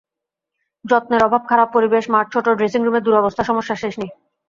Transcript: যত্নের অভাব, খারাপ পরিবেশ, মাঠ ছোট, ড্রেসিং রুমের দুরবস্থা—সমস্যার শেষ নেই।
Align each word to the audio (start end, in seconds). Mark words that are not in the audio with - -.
যত্নের 0.85 1.21
অভাব, 1.23 1.41
খারাপ 1.47 1.69
পরিবেশ, 1.75 2.03
মাঠ 2.13 2.25
ছোট, 2.33 2.45
ড্রেসিং 2.57 2.81
রুমের 2.83 3.05
দুরবস্থা—সমস্যার 3.05 3.81
শেষ 3.83 3.93
নেই। 4.01 4.11